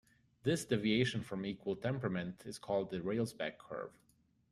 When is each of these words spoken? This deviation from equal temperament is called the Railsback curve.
This 0.41 0.65
deviation 0.65 1.21
from 1.21 1.45
equal 1.45 1.75
temperament 1.75 2.41
is 2.47 2.57
called 2.57 2.89
the 2.89 3.01
Railsback 3.01 3.59
curve. 3.59 3.91